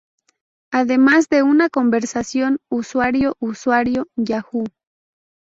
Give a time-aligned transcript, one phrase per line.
[0.73, 4.63] Además de una conversación usuario-usuario, Yahoo!